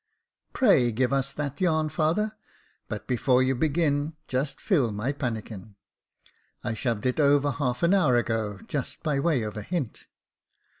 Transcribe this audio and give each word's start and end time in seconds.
*'Pray 0.53 0.91
give 0.91 1.13
us 1.13 1.31
that 1.31 1.61
yarn, 1.61 1.87
father; 1.87 2.31
but 2.87 3.05
before 3.05 3.43
you 3.43 3.53
begin 3.53 4.13
just 4.27 4.59
fill 4.59 4.91
my 4.91 5.11
pannikin. 5.11 5.75
I 6.63 6.73
shoved 6.73 7.05
it 7.05 7.19
over 7.19 7.51
half 7.51 7.83
an 7.83 7.93
hour 7.93 8.15
ago, 8.15 8.61
just 8.67 9.03
by 9.03 9.19
way 9.19 9.43
of 9.43 9.55
a 9.57 9.61
hint." 9.61 10.07